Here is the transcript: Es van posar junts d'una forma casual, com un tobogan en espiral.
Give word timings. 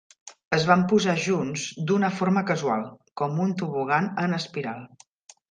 Es 0.55 0.63
van 0.69 0.85
posar 0.93 1.13
junts 1.23 1.65
d'una 1.91 2.09
forma 2.21 2.43
casual, 2.49 2.83
com 3.23 3.39
un 3.45 3.55
tobogan 3.61 4.11
en 4.27 4.35
espiral. 4.41 4.83